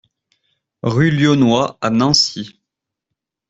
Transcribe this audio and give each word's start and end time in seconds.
Rue 0.81 1.11
Lionnois 1.11 1.77
à 1.79 1.91
Nancy 1.91 2.59